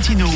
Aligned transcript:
Latino. 0.00 0.26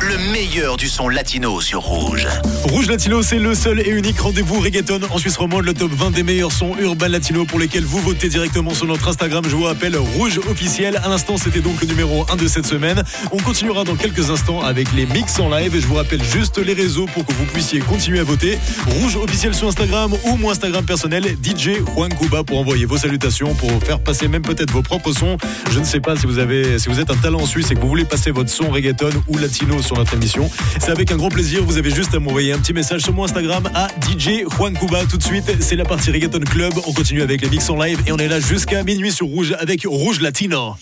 Le 0.00 0.32
meilleur 0.32 0.76
du 0.76 0.88
son 0.88 1.08
latino 1.08 1.60
sur 1.60 1.82
Rouge. 1.82 2.26
Rouge 2.64 2.88
Latino, 2.88 3.22
c'est 3.22 3.38
le 3.38 3.54
seul 3.54 3.78
et 3.80 3.88
unique 3.88 4.18
rendez-vous 4.18 4.58
reggaeton 4.58 4.98
en 5.08 5.18
Suisse 5.18 5.36
romande, 5.36 5.64
le 5.64 5.72
top 5.72 5.92
20 5.92 6.10
des 6.10 6.24
meilleurs 6.24 6.50
sons 6.50 6.74
urbains 6.80 7.06
latino 7.06 7.44
pour 7.44 7.60
lesquels 7.60 7.84
vous 7.84 8.00
votez 8.00 8.28
directement 8.28 8.74
sur 8.74 8.86
notre 8.86 9.06
Instagram. 9.06 9.44
Je 9.48 9.54
vous 9.54 9.62
rappelle 9.62 9.96
Rouge 9.96 10.40
officiel. 10.50 10.96
À 11.04 11.08
l'instant, 11.08 11.36
c'était 11.36 11.60
donc 11.60 11.80
le 11.80 11.86
numéro 11.86 12.26
1 12.28 12.34
de 12.34 12.48
cette 12.48 12.66
semaine. 12.66 13.04
On 13.30 13.36
continuera 13.36 13.84
dans 13.84 13.94
quelques 13.94 14.30
instants 14.30 14.62
avec 14.62 14.92
les 14.94 15.06
mix 15.06 15.38
en 15.38 15.48
live 15.48 15.76
et 15.76 15.80
je 15.80 15.86
vous 15.86 15.94
rappelle 15.94 16.22
juste 16.24 16.58
les 16.58 16.74
réseaux 16.74 17.06
pour 17.06 17.24
que 17.24 17.32
vous 17.34 17.46
puissiez 17.46 17.78
continuer 17.78 18.18
à 18.18 18.24
voter. 18.24 18.58
Rouge 18.88 19.14
officiel 19.14 19.54
sur 19.54 19.68
Instagram 19.68 20.12
ou 20.24 20.36
mon 20.38 20.50
Instagram 20.50 20.84
personnel 20.84 21.24
DJ 21.40 21.78
Juan 21.94 22.12
Cuba 22.12 22.42
pour 22.42 22.58
envoyer 22.58 22.84
vos 22.84 22.98
salutations, 22.98 23.54
pour 23.54 23.70
faire 23.84 24.00
passer 24.00 24.26
même 24.26 24.42
peut-être 24.42 24.72
vos 24.72 24.82
propres 24.82 25.12
sons. 25.12 25.36
Je 25.70 25.78
ne 25.78 25.84
sais 25.84 26.00
pas 26.00 26.16
si 26.16 26.26
vous 26.26 26.40
avez, 26.40 26.80
si 26.80 26.88
vous 26.88 26.98
êtes 26.98 27.10
un 27.10 27.16
talent 27.16 27.40
en 27.40 27.46
Suisse 27.46 27.70
et 27.70 27.74
que 27.76 27.80
vous 27.80 27.88
voulez 27.88 28.04
passer 28.04 28.23
votre 28.30 28.50
son 28.50 28.70
reggaeton 28.70 29.10
ou 29.28 29.38
latino 29.38 29.80
sur 29.82 29.96
notre 29.96 30.14
émission. 30.14 30.50
C'est 30.78 30.90
avec 30.90 31.12
un 31.12 31.16
grand 31.16 31.28
plaisir. 31.28 31.62
Vous 31.64 31.76
avez 31.76 31.90
juste 31.90 32.14
à 32.14 32.18
m'envoyer 32.18 32.52
un 32.52 32.58
petit 32.58 32.72
message 32.72 33.02
sur 33.02 33.12
mon 33.12 33.24
Instagram 33.24 33.68
à 33.74 33.88
DJ 34.08 34.44
Juan 34.56 34.76
Cuba. 34.76 35.04
Tout 35.08 35.18
de 35.18 35.22
suite, 35.22 35.50
c'est 35.60 35.76
la 35.76 35.84
partie 35.84 36.10
Reggaeton 36.10 36.40
Club. 36.40 36.72
On 36.86 36.92
continue 36.92 37.22
avec 37.22 37.42
les 37.42 37.48
mix 37.48 37.68
en 37.70 37.76
live 37.76 37.98
et 38.06 38.12
on 38.12 38.18
est 38.18 38.28
là 38.28 38.40
jusqu'à 38.40 38.82
minuit 38.82 39.12
sur 39.12 39.26
Rouge 39.26 39.54
avec 39.58 39.84
Rouge 39.86 40.20
Latino. 40.20 40.76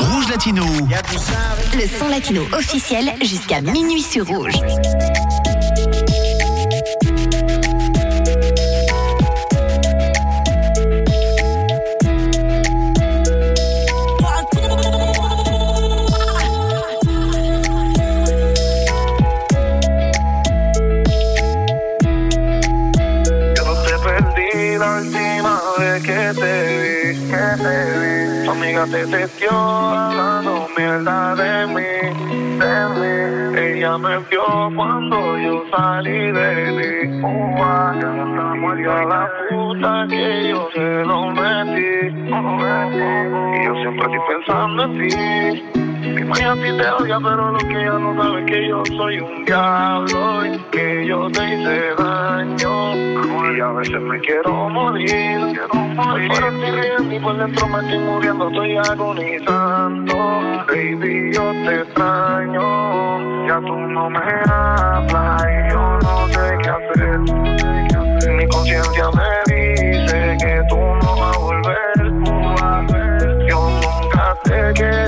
Rouge 0.00 0.28
Latino. 0.28 0.64
Le 1.74 1.98
son 1.98 2.08
latino 2.08 2.42
officiel 2.52 3.12
jusqu'à 3.22 3.60
minuit 3.60 4.02
sur 4.02 4.26
Rouge. 4.26 4.54
Que 26.26 26.40
te 26.40 26.52
vi, 26.80 27.30
que 27.30 27.46
te 27.62 27.76
vi. 28.00 28.44
Tu 28.44 28.50
amiga 28.50 28.84
te 28.86 29.06
testió 29.06 29.50
hablando 29.50 30.66
mierda 30.76 31.34
de 31.36 31.66
mí, 31.68 31.82
de 32.58 32.74
mí. 32.96 33.58
Ella 33.58 33.98
me 33.98 34.18
vio 34.30 34.70
cuando 34.74 35.38
yo 35.38 35.64
salí 35.70 36.32
de. 36.32 37.20
Uh, 37.22 37.62
ah, 37.62 37.94
ya 38.00 38.54
murió 38.60 38.92
a 38.92 39.04
la 39.04 39.30
puta 39.48 40.06
que 40.08 40.48
yo 40.48 40.68
se 40.74 41.04
lo 41.04 41.30
metí. 41.30 42.08
Y 43.56 43.64
yo 43.64 43.74
siempre 43.82 44.04
estoy 44.04 44.20
pensando 44.28 44.84
en 44.84 45.08
ti. 45.08 45.75
Mi 46.14 46.24
maya 46.24 46.52
a 46.52 46.54
te 46.54 46.70
odia, 46.70 47.18
pero 47.20 47.50
lo 47.50 47.58
que 47.58 47.82
ella 47.82 47.98
no 47.98 48.22
sabe 48.22 48.40
es 48.40 48.46
que 48.46 48.68
yo 48.68 48.82
soy 48.96 49.18
un 49.18 49.44
diablo 49.44 50.46
y 50.46 50.58
que 50.70 51.06
yo 51.06 51.30
te 51.30 51.54
hice 51.54 51.94
daño. 51.98 52.94
Y 53.56 53.60
a 53.60 53.68
veces 53.72 54.00
me 54.00 54.20
quiero 54.20 54.68
morir, 54.68 55.08
quiero 55.08 55.74
morir. 55.74 56.28
Por 56.28 56.44
estoy 56.44 56.70
riendo 56.70 57.14
y 57.14 57.18
por 57.18 57.36
dentro 57.36 57.68
me 57.68 57.78
estoy 57.80 57.98
muriendo, 57.98 58.48
estoy 58.48 58.76
agonizando. 58.76 60.14
Baby, 60.68 61.32
yo 61.32 61.52
te 61.64 61.74
extraño. 61.82 63.46
Ya 63.48 63.60
tú 63.60 63.76
no 63.76 64.10
me 64.10 64.18
hablas 64.48 65.44
y 65.44 65.72
yo 65.72 65.98
no 66.02 66.28
sé 66.28 66.58
qué 66.62 66.70
hacer. 66.70 67.18
Mi 68.32 68.46
conciencia 68.48 69.04
me 69.10 69.54
dice 69.54 70.36
que 70.40 70.62
tú 70.68 70.76
no 70.76 71.16
vas 71.16 71.36
a 71.36 71.38
volver. 71.40 71.96
Yo 73.48 73.70
nunca 73.70 74.36
te 74.44 74.72
quería 74.74 75.05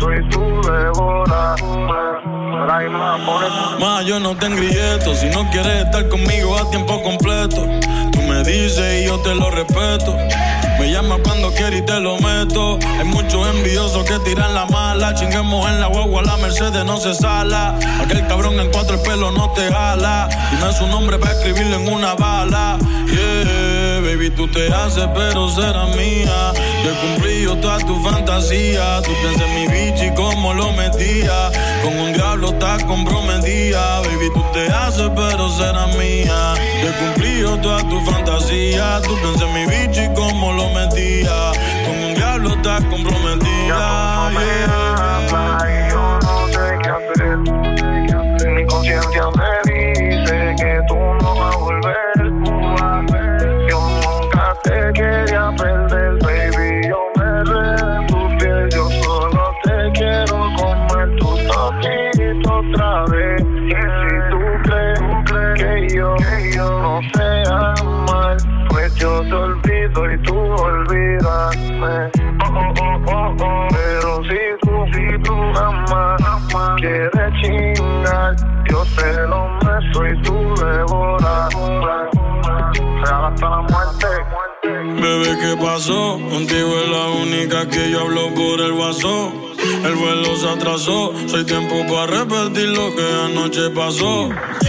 lo 0.00 0.06
meto 0.06 0.12
y 0.12 0.28
tú 0.28 0.60
devoras. 0.70 1.60
Ay, 2.70 2.88
ma, 2.88 4.02
yo 4.02 4.18
no 4.18 4.36
te 4.36 4.46
engrieto 4.46 5.14
si 5.14 5.26
no 5.26 5.48
quieres 5.50 5.84
estar 5.84 6.08
conmigo 6.08 6.56
a 6.56 6.70
tiempo 6.70 7.02
completo. 7.02 7.66
Tú 8.12 8.22
me 8.22 8.42
dices 8.42 9.02
y 9.02 9.06
yo 9.06 9.18
te 9.20 9.34
lo 9.34 9.50
respeto. 9.50 10.16
Me 10.78 10.90
llamas 10.90 11.20
cuando 11.22 11.52
quieres 11.52 11.80
y 11.80 11.82
te 11.82 12.00
lo 12.00 12.18
meto. 12.18 12.78
Hay 12.98 13.04
muchos 13.04 13.46
envidiosos 13.54 14.04
que 14.04 14.18
tiran 14.20 14.54
la 14.54 14.66
mala. 14.66 15.14
Chinguemos 15.14 15.68
en 15.70 15.80
la 15.80 15.86
guagua, 15.86 16.22
la 16.22 16.36
Mercedes 16.38 16.84
no 16.84 16.96
se 16.96 17.14
sala. 17.14 17.78
Aquel 18.02 18.26
cabrón 18.26 18.58
en 18.58 18.70
cuatro 18.70 18.96
el 18.96 19.02
pelo 19.02 19.30
no 19.30 19.50
te 19.52 19.70
jala. 19.70 20.28
Dime 20.50 20.72
su 20.72 20.86
nombre 20.86 21.18
para 21.18 21.32
escribirlo 21.32 21.76
en 21.76 21.92
una 21.92 22.14
bala. 22.14 22.78
Yeah, 23.06 23.83
baby, 24.24 24.36
tú 24.36 24.48
te 24.48 24.72
haces, 24.72 25.06
pero 25.14 25.48
será 25.48 25.86
mía. 25.96 26.52
Yo 26.84 26.90
he 26.90 26.94
cumplido 26.94 27.56
todas 27.56 27.84
tus 27.86 28.02
fantasías. 28.02 29.02
Tú 29.02 29.10
piensas 29.22 29.42
en 29.42 29.54
mi 29.54 29.66
bicho 29.66 30.04
y 30.04 30.14
cómo 30.14 30.54
lo 30.54 30.72
metía. 30.72 31.50
Con 31.82 31.98
un 31.98 32.12
diablo 32.12 32.48
estás 32.48 32.84
comprometida. 32.84 34.00
Baby, 34.00 34.30
tú 34.34 34.44
te 34.52 34.66
haces, 34.66 35.10
pero 35.14 35.48
será 35.50 35.86
mía. 35.98 36.54
Yo 36.82 36.88
he 36.88 36.92
cumplido 36.92 37.58
todas 37.58 37.88
tus 37.88 38.04
fantasías. 38.04 39.02
Tú 39.02 39.16
piensas 39.20 39.42
en 39.42 39.52
mi 39.54 39.66
bicho 39.66 40.02
y 40.02 40.14
cómo 40.14 40.52
lo 40.52 40.68
metía. 40.70 41.52
Con 41.86 42.04
un 42.04 42.14
diablo 42.14 42.50
estás 42.50 42.84
comprometida. 42.84 43.44
yeah. 44.34 44.93
Pasó? 85.64 86.20
Contigo 86.30 86.78
es 86.82 86.90
la 86.90 87.08
única 87.22 87.66
que 87.68 87.90
yo 87.90 88.02
hablo 88.02 88.34
por 88.34 88.60
el 88.60 88.72
WhatsApp. 88.72 89.32
El 89.82 89.94
vuelo 89.94 90.36
se 90.36 90.46
atrasó, 90.46 91.14
soy 91.26 91.44
tiempo 91.44 91.74
para 91.88 92.06
repetir 92.06 92.68
lo 92.68 92.94
que 92.94 93.06
anoche 93.24 93.70
pasó. 93.70 94.28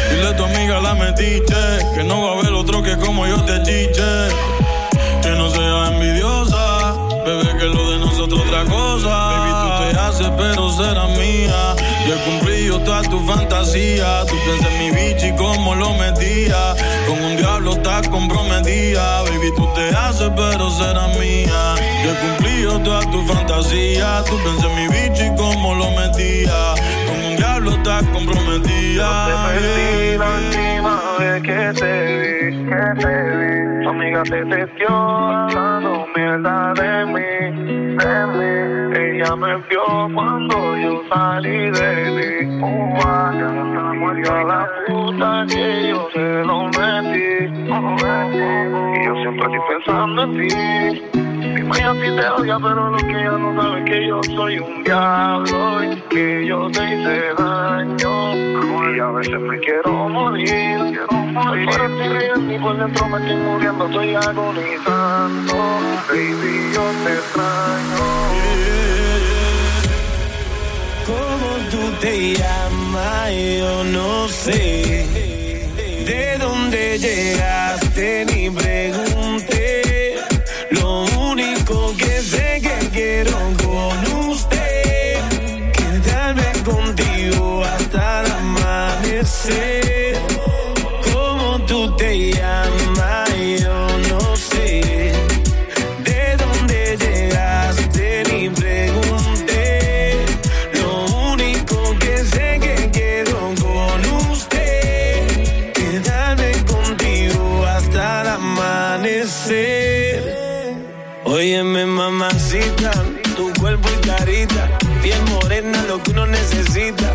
Dile 0.10 0.28
a 0.28 0.36
tu 0.38 0.46
amiga 0.46 0.80
la 0.80 0.96
metiche, 0.96 1.64
que 1.96 2.04
no 2.06 2.22
va 2.24 2.30
a 2.32 2.40
haber 2.40 2.54
otro 2.54 2.82
que 2.82 2.96
como 2.98 3.28
yo 3.28 3.36
te 3.44 3.62
chiche. 3.64 4.12
Que 5.22 5.32
no 5.32 5.50
sea 5.50 5.92
envidiosa, 5.94 6.94
bebé, 7.26 7.58
que 7.60 7.66
lo 7.66 7.92
de 7.92 8.00
nosotros 8.00 8.40
otra 8.48 8.64
cosa. 8.64 9.10
Baby, 9.10 9.52
tú 9.62 9.92
te 9.92 10.00
haces, 10.00 10.32
pero 10.38 10.70
será 10.72 11.08
mía. 11.08 11.76
Yo 12.08 12.16
he 12.16 12.20
cumplido 12.20 12.80
todas 12.80 13.10
tus 13.10 13.22
fantasías. 13.26 14.28
Tú 14.28 14.36
piensas 14.46 14.72
en 14.72 14.80
mi 14.80 14.92
bicho 14.92 15.28
y 15.28 15.36
cómo 15.36 15.76
lo 15.76 15.94
metía. 15.96 16.74
Con 17.08 17.22
un 17.22 17.36
diablo 17.36 17.74
estás 17.74 18.08
comprometida. 18.08 19.24
Tú 19.52 19.68
te 19.74 19.90
haces, 19.90 20.32
pero 20.36 20.70
será 20.70 21.08
mía. 21.20 21.76
Yo 22.04 22.12
he 22.12 22.16
cumplido 22.16 22.80
todas 22.80 23.10
tus 23.12 23.26
fantasías. 23.26 24.26
Tú 24.26 24.38
piensas 24.44 24.66
en 24.66 24.76
mi 24.76 24.88
bicho 24.88 25.26
y 25.26 25.36
cómo 25.36 25.76
lo 25.76 25.90
metía. 25.92 26.76
Con 27.08 27.26
un 27.26 27.36
diablo 27.36 27.72
estás 27.72 28.04
comprometida. 28.14 29.28
Te 29.28 29.34
perdí 29.54 30.18
la 30.18 30.30
última 30.36 31.02
vez 31.20 31.42
que 31.44 31.80
te 31.80 31.92
vi, 32.20 32.66
que 32.66 33.02
te 33.02 33.14
vi. 33.38 33.84
Tu 33.84 33.90
amiga 33.90 34.24
te 34.24 34.46
testió 34.46 34.90
hablando 34.90 36.08
mierda 36.16 36.74
de 36.74 37.06
mí, 37.06 37.85
Ella 38.06 39.36
me 39.36 39.56
vio 39.68 39.84
cuando 40.14 40.78
yo 40.78 41.02
salí 41.10 41.72
de 41.72 42.48
ah, 43.04 43.34
ya 43.34 43.50
murió 44.00 44.32
a 44.32 44.44
la 44.44 44.70
puta 44.86 45.46
que 45.50 45.90
yo 45.90 46.08
se 46.14 46.44
lo 46.44 46.66
metí. 46.66 47.50
Y 48.94 49.06
yo 49.06 49.16
siempre 49.16 49.46
estoy 49.46 49.60
pensando 49.70 50.24
en 50.24 50.32
ti. 50.38 51.35
Mi 51.56 51.64
maya 51.64 51.92
a 51.92 51.94
ti 51.94 52.00
te 52.02 52.28
odia, 52.28 52.58
pero 52.60 52.90
lo 52.90 52.98
que 52.98 53.18
ella 53.18 53.38
no 53.38 53.56
sabe 53.56 53.86
que 53.86 54.08
yo 54.08 54.22
soy 54.24 54.60
un 54.60 54.84
diablo 54.84 55.84
y 55.86 56.02
que 56.10 56.46
yo 56.46 56.70
te 56.70 56.84
hice 56.84 57.34
daño. 57.38 58.36
Y 58.94 59.00
a 59.00 59.08
veces 59.12 59.40
me 59.40 59.58
quiero 59.60 60.10
morir, 60.10 60.48
quiero 60.48 61.08
Por 61.08 61.64
fuera 61.64 61.86
estoy 61.86 62.10
riendo 62.10 62.54
y 62.54 62.60
por 62.60 62.78
dentro 62.78 63.08
me 63.08 63.18
estoy 63.20 63.38
muriendo, 63.38 63.86
estoy 63.86 64.16
agonizando. 64.16 65.54
Baby, 66.10 66.72
yo 66.74 66.84
te 67.06 67.14
extraño. 67.14 68.04
¿Cómo 71.08 71.50
tú 71.72 71.92
te 72.02 72.34
llamas? 72.34 73.32
Yo 73.60 73.84
no 73.86 74.28
sé. 74.28 75.08
¿De 76.06 76.38
dónde 76.38 77.00
llegaste? 77.00 78.26
Ni 78.26 78.50
pregunté. 78.50 79.85
¿Cómo 91.12 91.60
tú 91.66 91.96
te 91.96 92.32
llamas? 92.32 93.28
Yo 93.60 93.88
no 94.10 94.36
sé. 94.36 95.14
¿De 96.04 96.38
dónde 96.38 96.96
llegaste? 96.96 98.24
Ni 98.32 98.50
pregunté. 98.50 100.26
Lo 100.74 101.06
único 101.32 101.98
que 101.98 102.18
sé 102.20 102.60
que 102.62 102.92
quiero 102.94 103.40
con 103.60 104.06
usted. 104.30 105.74
Quedarme 105.74 106.52
contigo 106.66 107.66
hasta 107.66 108.22
el 108.22 108.28
amanecer. 108.28 110.22
Óyeme, 111.24 111.88
mamacita, 111.88 112.92
tu 113.36 113.52
cuerpo 113.60 113.90
y 113.90 114.08
carita, 114.08 114.70
piel 115.02 115.20
morena, 115.32 115.84
lo 115.88 116.04
que 116.04 116.12
uno 116.12 116.28
necesita. 116.28 117.15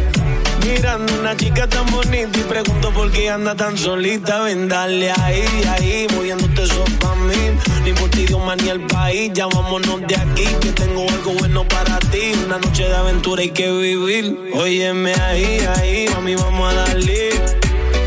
Una 1.31 1.39
chica 1.39 1.65
tan 1.69 1.87
bonita 1.93 2.41
y 2.41 2.43
pregunto 2.43 2.91
por 2.91 3.09
qué 3.13 3.31
anda 3.31 3.55
tan 3.55 3.79
solita. 3.79 4.41
Ven, 4.41 4.69
dale 4.69 5.13
ahí, 5.13 5.45
ahí, 5.71 6.07
moviéndote 6.17 6.65
eso 6.65 6.85
pa' 6.99 7.15
mí. 7.15 7.37
Ni 7.85 7.93
por 7.93 8.11
ti, 8.11 8.27
Dios, 8.27 8.41
ni 8.61 8.69
el 8.69 8.81
país. 8.89 9.31
Ya 9.33 9.47
vámonos 9.47 10.01
de 10.09 10.17
aquí, 10.17 10.45
que 10.61 10.73
tengo 10.73 11.09
algo 11.09 11.31
bueno 11.39 11.69
para 11.69 12.01
ti. 12.01 12.33
Una 12.47 12.59
noche 12.59 12.83
de 12.83 12.97
aventura 12.97 13.43
hay 13.43 13.51
que 13.51 13.71
vivir. 13.71 14.51
Óyeme 14.55 15.15
ahí, 15.15 15.61
ahí, 15.77 16.09
mami, 16.13 16.35
vamos 16.35 16.73
a 16.73 16.75
darle. 16.75 17.31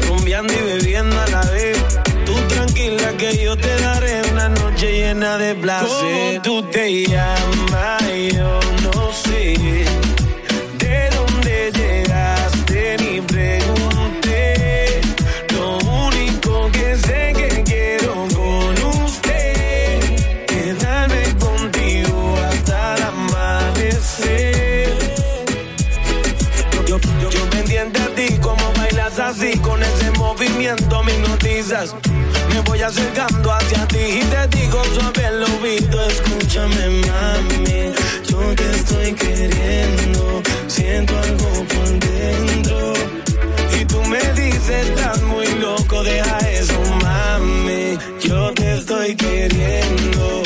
Rumbeando 0.05 0.51
y 0.51 0.61
bebiendo 0.61 1.17
a 1.17 1.27
la 1.27 1.41
vez. 1.51 1.77
Tú 2.25 2.33
tranquila 2.49 3.15
que 3.15 3.41
yo 3.41 3.55
te 3.55 3.73
daré 3.79 4.21
una 4.33 4.49
noche 4.49 4.91
llena 4.91 5.37
de 5.37 5.55
placer. 5.55 6.41
¿Cómo 6.43 6.61
tú 6.61 6.69
te 6.71 7.05
llamas? 7.07 8.03
Yo 8.33 8.62
Me 31.83 32.61
voy 32.61 32.81
acercando 32.81 33.51
hacia 33.51 33.85
ti 33.89 33.97
y 33.97 34.23
te 34.23 34.57
digo 34.57 34.81
suave 34.95 35.25
el 35.27 35.43
oído, 35.43 36.07
escúchame 36.07 37.01
mami, 37.07 37.91
yo 38.29 38.55
te 38.55 38.71
estoy 38.71 39.13
queriendo, 39.13 40.41
siento 40.67 41.13
algo 41.17 41.49
por 41.65 41.89
dentro. 41.99 42.93
Y 43.77 43.85
tú 43.85 44.01
me 44.03 44.19
dices, 44.31 44.87
estás 44.87 45.21
muy 45.23 45.47
loco, 45.55 46.03
deja 46.03 46.37
eso 46.51 46.79
mami, 47.01 47.97
yo 48.21 48.53
te 48.53 48.75
estoy 48.77 49.15
queriendo, 49.17 50.43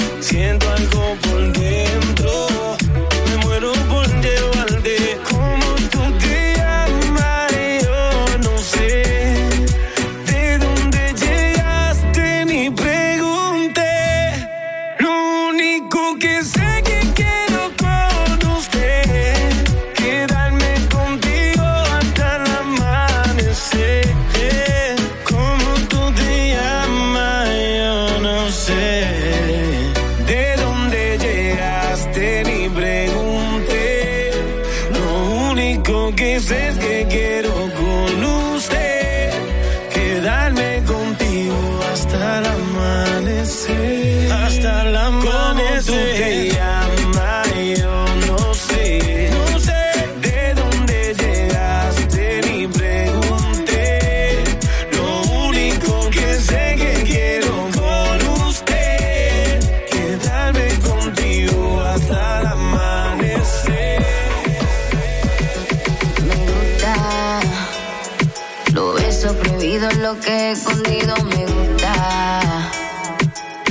lo 70.07 70.17
que 70.21 70.51
escondido 70.51 71.15
me 71.25 71.45
gusta. 71.45 71.91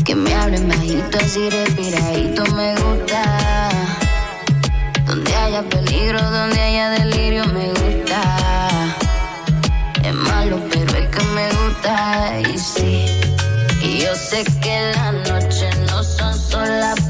Que 0.05 0.15
me 0.15 0.35
hablen 0.35 0.69
bajito, 0.69 1.17
así 1.19 1.49
respiradito 1.49 2.45
me 2.55 2.75
gusta. 2.77 3.23
Donde 5.07 5.35
haya 5.35 5.63
peligro, 5.63 6.21
donde 6.31 6.61
haya 6.61 6.91
delirio 6.91 7.43
me 7.47 7.69
gusta. 7.71 8.21
Es 10.05 10.15
malo, 10.15 10.61
pero 10.71 10.93
es 10.99 11.09
que 11.09 11.23
me 11.37 11.47
gusta. 11.53 12.41
Y 12.53 12.59
sí, 12.59 13.07
y 13.81 14.01
yo 14.01 14.15
sé 14.15 14.45
que 14.61 14.93
las 14.95 15.15
noches 15.31 15.79
no 15.91 16.03
son 16.03 16.35
solas 16.39 17.06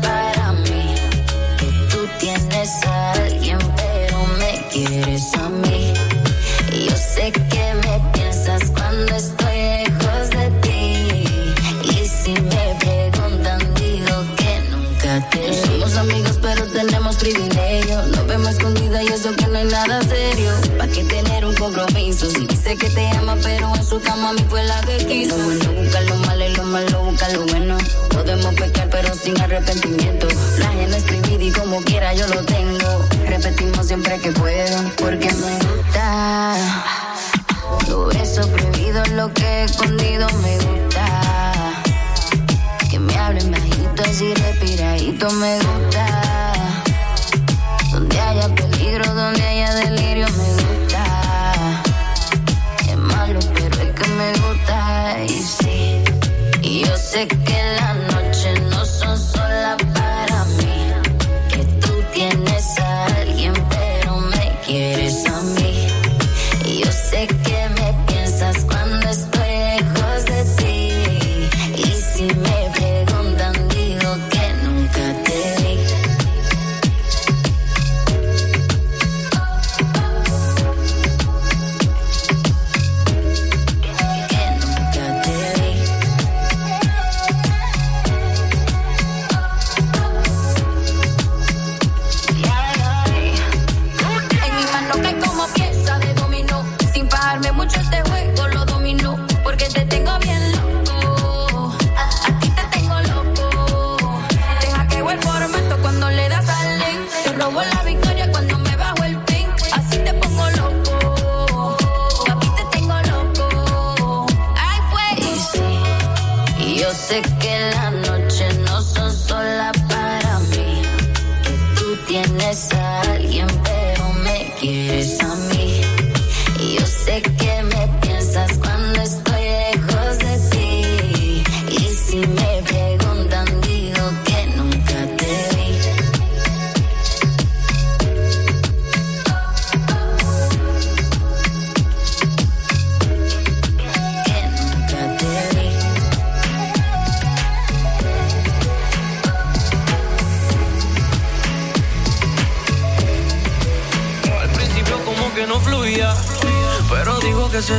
Si 22.16 22.46
dice 22.46 22.78
que 22.78 22.88
te 22.88 23.08
ama, 23.10 23.36
pero 23.42 23.74
en 23.76 23.84
su 23.84 24.00
cama 24.00 24.30
a 24.30 24.32
mí 24.32 24.42
fue 24.48 24.64
la 24.64 24.80
que 24.80 24.96
quiso. 25.04 25.36
Lo 25.36 25.44
bueno 25.44 25.72
busca 25.72 26.00
lo 26.00 26.16
malo 26.16 26.44
y 26.46 26.54
lo 26.54 26.62
malo 26.64 27.04
busca 27.04 27.28
lo 27.28 27.44
bueno. 27.44 27.76
Podemos 28.08 28.54
pecar, 28.54 28.88
pero 28.88 29.14
sin 29.14 29.38
arrepentimiento. 29.38 30.26
La 30.58 30.68
gente 30.70 30.96
es 30.96 31.02
prohibida 31.04 31.44
y 31.44 31.52
como 31.52 31.82
quiera 31.82 32.14
yo 32.14 32.26
lo 32.28 32.42
tengo. 32.42 33.04
Repetimos 33.28 33.86
siempre 33.86 34.18
que 34.18 34.32
puedo, 34.32 34.82
porque 34.96 35.30
me 35.34 35.58
gusta. 35.58 36.56
Lo 37.86 38.06
beso 38.06 38.48
prohibido, 38.48 39.04
lo 39.12 39.32
que 39.34 39.44
he 39.44 39.64
escondido 39.64 40.26
me 40.42 40.56
gusta. 40.56 41.82
Que 42.88 42.98
me 42.98 43.14
hablen 43.18 43.50
bajito, 43.50 44.02
así 44.02 44.32
respiradito 44.32 45.30
me 45.32 45.58
gusta. 45.58 46.15
Gusta. 55.26 55.32
Y 55.32 55.42
sí, 55.42 56.02
y 56.62 56.84
yo 56.84 56.96
sé 56.96 57.26
que 57.26 57.65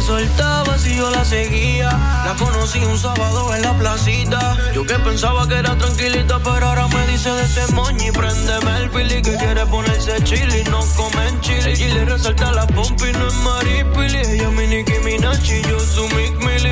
se 0.01 0.07
soltaba 0.07 0.77
si 0.77 0.95
yo 0.95 1.09
la 1.09 1.25
seguía. 1.25 1.89
La 1.89 2.35
conocí 2.37 2.83
un 2.85 2.97
sábado 2.97 3.53
en 3.55 3.61
la 3.63 3.73
placita. 3.77 4.57
Yo 4.73 4.83
que 4.83 4.95
pensaba 4.95 5.47
que 5.47 5.55
era 5.55 5.75
tranquilita, 5.77 6.39
pero 6.43 6.67
ahora 6.67 6.87
me 6.87 7.07
dice 7.07 7.31
de 7.31 7.43
ese 7.43 7.73
moñi. 7.73 8.11
Prendeme 8.11 8.77
el 8.77 8.89
pili 8.89 9.21
que 9.21 9.35
quiere 9.37 9.65
ponerse 9.65 10.23
chili, 10.23 10.63
no 10.69 10.81
comen 10.95 11.41
chili. 11.41 11.71
Y 11.71 11.93
le 11.93 12.05
resalta 12.05 12.51
la 12.51 12.67
pompi, 12.67 13.11
no 13.13 13.27
es 13.27 13.33
maripili. 13.35 14.19
Ella 14.19 14.49
mini 14.51 14.77
Nicki 14.77 14.99
Minaj 15.03 15.43
y 15.43 15.61
yo 15.63 15.79
su 15.79 16.07
Mick 16.09 16.35
Millie. 16.43 16.71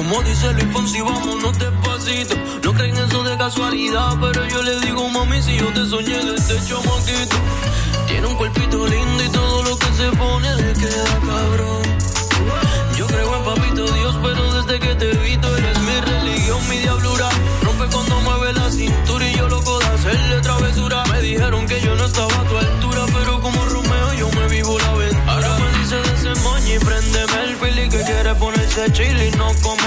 Como 0.00 0.22
dice 0.22 0.50
Luis 0.54 0.66
Fonsi, 0.72 1.02
vámonos 1.02 1.58
despacito. 1.58 2.34
No 2.64 2.72
creen 2.72 2.96
eso 2.96 3.22
de 3.22 3.36
casualidad, 3.36 4.16
pero 4.18 4.48
yo 4.48 4.62
le 4.62 4.80
digo, 4.80 5.06
mami, 5.10 5.42
si 5.42 5.58
yo 5.58 5.66
te 5.74 5.84
soñé 5.84 6.16
desde 6.24 6.56
chamaquito. 6.66 7.36
Tiene 8.06 8.26
un 8.26 8.34
cuerpito 8.34 8.88
lindo 8.88 9.24
y 9.24 9.28
todo 9.28 9.62
lo 9.62 9.76
que 9.76 9.86
se 9.92 10.08
pone 10.16 10.54
le 10.56 10.72
queda 10.72 11.04
cabrón. 11.20 11.82
Yo 12.96 13.06
creo 13.08 13.36
en 13.36 13.44
papito 13.44 13.92
Dios, 13.92 14.16
pero 14.22 14.62
desde 14.62 14.80
que 14.80 14.94
te 14.94 15.06
vi, 15.18 15.32
eres 15.32 15.78
mi 15.80 16.00
religión, 16.00 16.68
mi 16.70 16.78
diablura. 16.78 17.28
Rompe 17.62 17.84
cuando 17.92 18.20
mueve 18.22 18.54
la 18.54 18.70
cintura 18.70 19.28
y 19.28 19.36
yo 19.36 19.48
loco 19.50 19.80
de 19.80 19.86
hacerle 19.86 20.40
travesura. 20.40 21.04
Me 21.12 21.20
dijeron 21.20 21.66
que 21.66 21.78
yo 21.82 21.94
no 21.94 22.06
estaba 22.06 22.40
a 22.40 22.44
tu 22.44 22.56
altura, 22.56 23.04
pero 23.12 23.42
como 23.42 23.62
Romeo 23.66 24.14
yo 24.14 24.30
me 24.30 24.48
vivo 24.48 24.78
la 24.78 24.92
aventura. 24.92 25.32
Ahora 25.34 25.58
me 25.58 25.78
dice 25.78 25.96
desemboña 25.96 26.74
y 26.74 26.78
prendeme 26.78 27.44
el 27.44 27.56
fili 27.56 27.88
que 27.90 28.02
quiere 28.02 28.34
ponerse 28.36 28.90
chile 28.92 29.28
y 29.28 29.36
no 29.36 29.52
come 29.60 29.79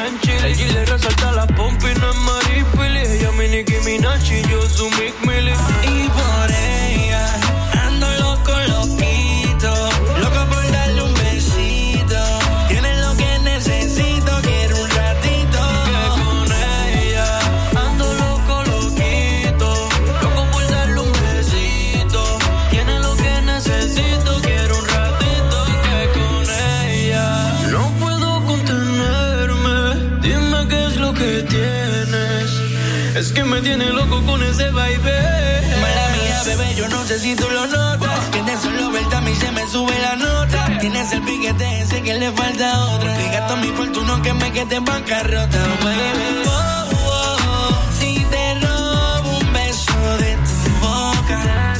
paquete 44.54 44.76
en 44.76 44.86
bancarrota, 44.86 45.58
baby. 45.84 46.44
Oh, 46.46 46.90
oh, 47.08 47.80
si 48.00 48.24
te 48.30 48.54
robo 48.62 49.38
un 49.40 49.52
beso 49.52 50.18
de 50.20 50.38
tu 50.48 50.70
boca, 50.80 51.74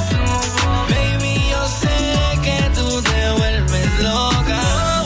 baby, 0.90 1.50
yo 1.52 1.68
sé 1.82 2.40
que 2.42 2.70
tú 2.74 3.02
te 3.04 3.32
vuelves 3.38 4.00
loca. 4.02 4.60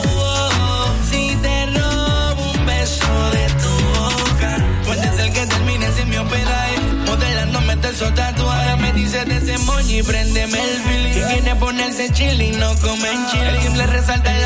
Oh, 0.06 0.16
oh, 0.16 0.94
si 1.10 1.36
te 1.42 1.66
robo 1.66 2.52
un 2.52 2.66
beso 2.66 3.30
de 3.36 3.46
tu 3.62 3.72
boca, 3.98 4.50
puede 4.86 5.16
ser 5.18 5.32
que 5.32 5.46
termines 5.46 5.98
en 5.98 6.08
mi 6.08 6.16
hospedaje, 6.16 6.78
modelándome 7.04 7.72
hasta 7.74 7.88
el 7.88 8.14
tatuaje. 8.14 8.76
Me 8.76 8.92
dice 8.94 9.24
de 9.26 9.36
ese 9.36 9.58
moño 9.58 9.98
y 9.98 10.02
prendeme 10.02 10.58
el 10.58 10.80
feeling. 10.84 11.12
Si 11.12 11.20
quiere 11.20 11.54
ponerse 11.56 12.12
chilling, 12.14 12.58
no 12.58 12.74
comen 12.76 13.26
chile. 13.30 13.50
El 13.50 13.62
simple 13.62 13.86
resalta 13.88 14.37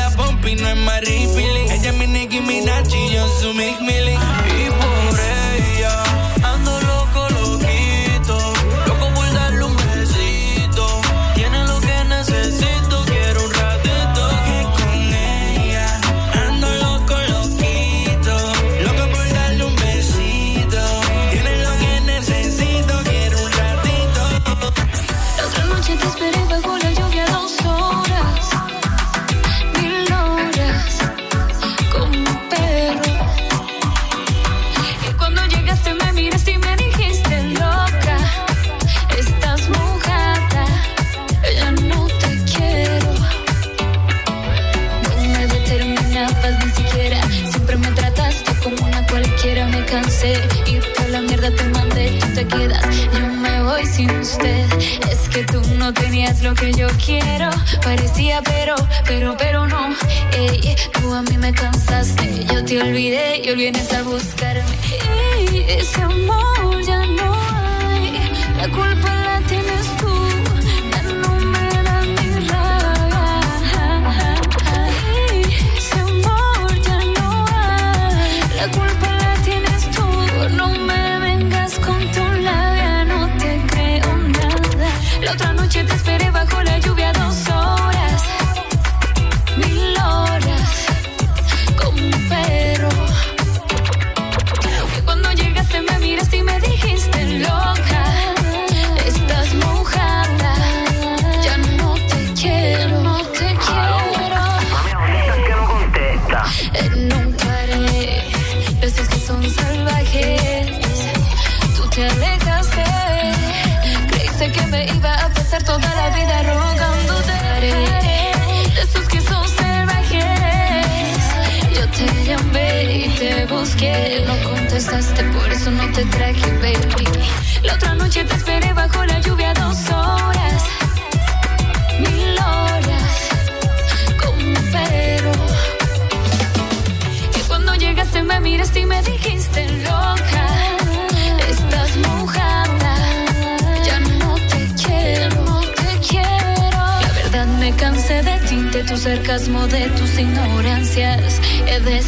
make 3.55 3.79
me 3.81 4.02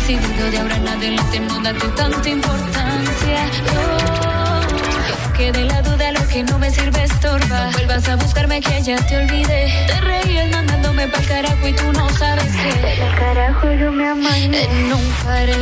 decidido 0.07 0.51
de 0.51 0.57
ahora 0.59 0.75
en 0.75 0.87
adelante 0.87 1.39
no 1.39 1.59
darte 1.61 1.87
tanta 1.89 2.29
importancia. 2.29 3.49
Oh, 3.75 5.33
que 5.33 5.51
de 5.51 5.63
la 5.63 5.81
duda 5.81 6.11
lo 6.11 6.27
que 6.27 6.43
no 6.43 6.59
me 6.59 6.69
sirve 6.69 7.03
estorba. 7.03 7.65
No 7.65 7.71
vuelvas 7.71 8.07
a 8.07 8.15
buscarme 8.15 8.61
que 8.61 8.83
ya 8.83 8.97
te 8.97 9.17
olvidé. 9.17 9.73
Te 9.87 10.01
reías 10.01 10.51
mandándome 10.51 11.07
pa'l 11.07 11.25
carajo 11.25 11.67
y 11.67 11.73
tú 11.73 11.91
no 11.93 12.07
sabes 12.09 12.51
que. 12.55 13.03
El 13.03 13.15
carajo 13.15 13.71
yo 13.73 13.91
me 13.91 14.07
amañé. 14.07 14.63
En 14.63 14.93
un 14.93 15.05
pared 15.23 15.57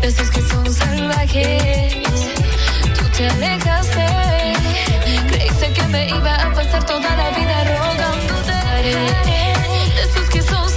de 0.00 0.08
esos 0.08 0.28
que 0.30 0.42
son 0.42 0.72
salvajes. 0.72 1.96
Tú 2.98 3.04
te 3.16 3.28
alejaste. 3.28 4.06
Creíste 5.28 5.72
que 5.72 5.82
me 5.84 6.08
iba 6.08 6.34
a 6.34 6.52
pasar 6.52 6.84
toda 6.84 7.14
la 7.16 7.30
vida 7.30 7.64
rogándote. 7.78 8.52
De 8.82 10.02
esos 10.02 10.28
que 10.30 10.42
son 10.42 10.68
salvajes. 10.68 10.75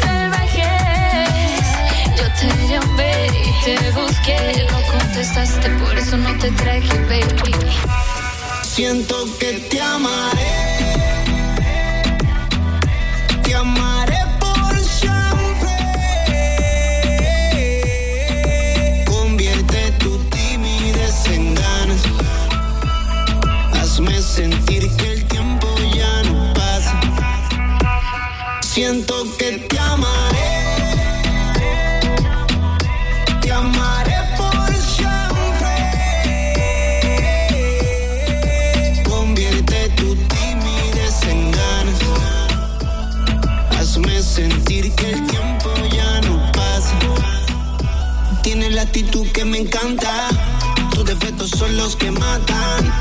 Te 2.40 2.68
llamé 2.70 3.30
te 3.66 3.92
busqué. 3.92 4.66
No 4.72 4.80
contestaste, 4.98 5.70
por 5.72 5.98
eso 5.98 6.18
no 6.18 6.38
te 6.38 6.50
traje, 6.52 6.98
baby. 7.10 7.54
Siento 8.64 9.26
que 9.40 9.54
te 9.70 9.82
amaré. 9.82 10.48
Te 13.44 13.56
amaré 13.56 14.20
por 14.40 14.80
siempre. 14.80 15.70
Convierte 19.06 19.92
tu 20.00 20.18
timidez 20.30 21.26
en 21.28 21.56
ganas. 21.56 22.02
Hazme 23.82 24.22
sentir 24.22 24.90
que 24.96 25.12
el 25.12 25.26
tiempo 25.26 25.68
ya 25.94 26.24
no 26.24 26.54
pasa. 26.54 27.00
Siento 28.62 29.26
que 29.38 29.69
me 49.60 49.66
encanta. 49.66 50.30
Tus 50.92 51.04
defectos 51.06 51.50
son 51.50 51.76
los 51.76 51.96
que 51.96 52.12
matan. 52.12 52.94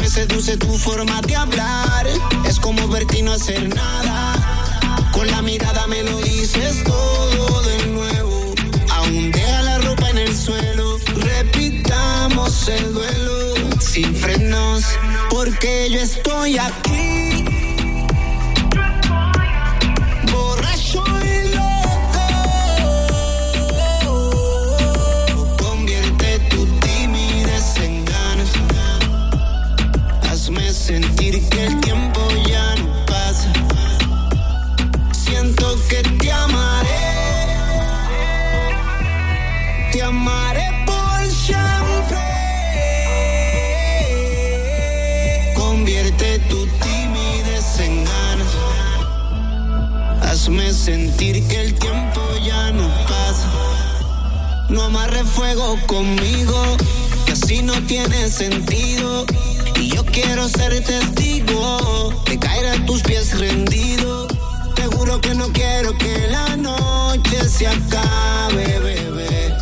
Me 0.00 0.08
seduce 0.08 0.56
tu 0.56 0.78
forma 0.78 1.20
de 1.22 1.36
hablar. 1.36 2.06
Es 2.46 2.58
como 2.58 2.88
verte 2.88 3.18
y 3.18 3.22
no 3.22 3.32
hacer 3.32 3.74
nada. 3.74 5.10
Con 5.12 5.26
la 5.26 5.42
mirada 5.42 5.86
me 5.86 6.02
lo 6.04 6.16
dices 6.20 6.84
todo 6.84 7.62
de 7.62 7.86
nuevo. 7.88 8.54
Aún 8.90 9.30
deja 9.30 9.62
la 9.62 9.78
ropa 9.78 10.08
en 10.10 10.18
el 10.18 10.34
suelo. 10.36 10.98
Repitamos 11.16 12.68
el 12.68 12.94
duelo 12.94 13.54
sin 13.80 14.14
frenos. 14.14 14.84
Porque 15.28 15.88
yo 15.90 16.00
estoy 16.00 16.56
aquí. 16.58 17.05
No 55.16 55.22
amarre 55.22 55.34
fuego 55.34 55.78
conmigo, 55.86 56.76
que 57.24 57.32
así 57.32 57.62
no 57.62 57.72
tiene 57.86 58.28
sentido. 58.28 59.24
Y 59.80 59.94
yo 59.94 60.04
quiero 60.04 60.46
ser 60.46 60.84
testigo 60.84 62.12
de 62.26 62.38
caer 62.38 62.66
a 62.66 62.84
tus 62.84 63.00
pies 63.02 63.38
rendido. 63.38 64.26
Te 64.74 64.82
juro 64.94 65.18
que 65.22 65.34
no 65.34 65.50
quiero 65.52 65.96
que 65.96 66.28
la 66.28 66.56
noche 66.56 67.48
se 67.48 67.66
acabe, 67.66 68.78
bebé. 68.80 69.54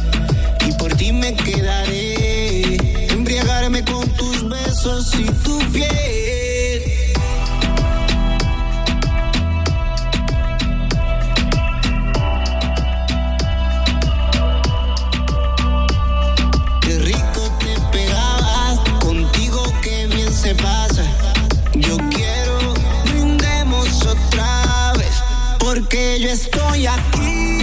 Y 0.67 0.73
por 0.73 0.93
ti 0.97 1.13
me 1.13 1.37
quedaré. 1.37 2.77
Embriagarme 3.13 3.85
con 3.85 4.09
tus 4.15 4.49
besos 4.49 5.15
y 5.15 5.25
tu 5.45 5.59
piel. 5.71 6.54
Porque 25.75 26.21
yo 26.21 26.29
estoy 26.31 26.87
aquí. 26.87 27.54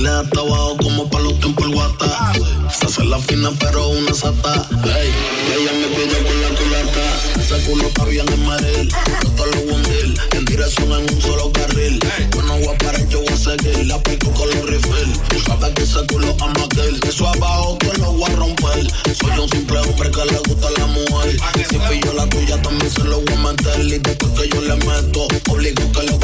pila 0.00 0.20
hasta 0.20 0.40
abajo 0.40 0.76
como 0.82 1.10
pa' 1.10 1.20
los 1.20 1.38
tiempos 1.40 1.66
el 1.66 1.74
guata. 1.74 2.32
Se 2.72 2.86
hace 2.86 3.04
la 3.04 3.18
fina 3.18 3.50
pero 3.58 3.88
una 3.88 4.14
sata. 4.14 4.66
Ey, 4.84 5.10
ella 5.56 5.72
me 5.72 5.94
cuida 5.94 6.18
con 6.24 6.42
la 6.42 6.48
culata. 6.58 7.40
Ese 7.40 7.68
culo 7.68 7.86
está 7.86 8.04
bien 8.04 8.26
en 8.32 8.46
Madrid. 8.46 8.90
Yo 9.36 9.46
lo 9.46 9.74
hundil, 9.74 10.20
en 10.32 10.44
dirección 10.44 10.92
en 10.92 11.14
un 11.14 11.20
solo 11.20 11.52
carril. 11.52 12.00
Yo 12.34 12.42
no 12.42 12.56
voy 12.58 12.68
a 12.68 12.78
parar, 12.78 13.08
yo 13.08 13.20
voy 13.20 13.28
a 13.28 13.36
seguir. 13.36 13.86
La 13.86 14.02
pico 14.02 14.30
con 14.32 14.48
los 14.48 14.70
rifles. 14.70 15.20
Tú 15.28 15.40
sabes 15.44 15.70
que 15.74 15.82
ese 15.82 16.06
culo 16.06 16.34
ama 16.40 16.64
aquel. 16.64 17.00
Eso 17.06 17.28
abajo 17.28 17.76
que 17.78 17.92
lo 17.98 18.12
voy 18.12 18.30
a 18.30 18.36
romper. 18.36 18.86
Soy 19.20 19.38
un 19.38 19.50
simple 19.50 19.78
hombre 19.80 20.10
que 20.10 20.24
le 20.24 20.38
gusta 20.48 20.68
la 20.78 20.86
mujer. 20.86 21.36
Si 21.68 21.78
pillo 21.78 22.12
la 22.14 22.26
tuya 22.28 22.62
también 22.62 22.90
se 22.90 23.04
lo 23.04 23.20
voy 23.20 23.34
a 23.34 23.36
meter. 23.36 23.80
Y 23.80 23.98
después 23.98 24.32
que 24.32 24.48
yo 24.48 24.60
le 24.62 24.76
meto, 24.76 25.28
obligo 25.48 25.92
que 25.92 26.02
lo 26.04 26.19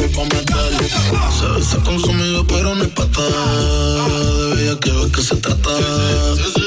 trata. 3.17 4.55
De 4.55 4.79
que 4.79 4.91
va 4.91 5.11
que 5.11 5.21
se 5.21 5.35
trata. 5.37 5.69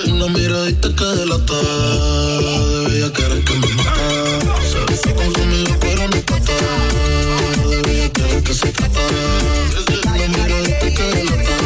Una 0.06 0.26
miradita 0.28 0.88
que 0.94 1.04
delata. 1.04 1.54
De 1.54 2.88
bella 2.88 3.12
que 3.12 3.44
que 3.44 3.54
me 3.54 3.74
mata. 3.74 3.96
Se 5.02 5.14
consumido, 5.14 5.76
pero 5.80 6.08
no 6.08 6.20
pata. 6.22 6.52
De 7.68 7.82
bella 7.82 8.10
que 8.10 8.22
va 8.22 8.42
que 8.42 8.54
se 8.54 8.72
trata. 8.72 9.00
Una 10.14 10.28
miradita 10.28 10.86
que 10.96 11.02
delata. 11.14 11.56